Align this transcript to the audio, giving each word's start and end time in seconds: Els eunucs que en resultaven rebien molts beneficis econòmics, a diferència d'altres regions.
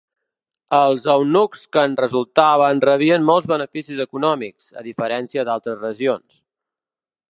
Els 0.75 1.03
eunucs 1.15 1.67
que 1.75 1.83
en 1.89 1.93
resultaven 1.99 2.81
rebien 2.91 3.27
molts 3.29 3.51
beneficis 3.53 4.01
econòmics, 4.07 4.73
a 4.83 4.87
diferència 4.89 5.45
d'altres 5.51 5.79
regions. 5.85 6.41